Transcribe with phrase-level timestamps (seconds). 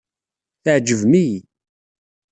[0.63, 1.37] Tɛejbem-iyi.